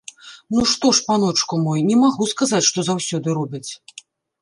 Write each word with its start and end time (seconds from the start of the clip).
Ну 0.55 0.63
што 0.71 0.91
ж, 0.99 1.03
паночку 1.09 1.61
мой, 1.67 1.85
не 1.91 2.01
магу 2.07 2.31
сказаць, 2.35 2.65
што 2.73 2.79
заўсёды 2.91 3.27
робяць. 3.43 3.67